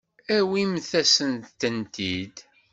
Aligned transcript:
Awimt-asent-tent-id. 0.35 2.35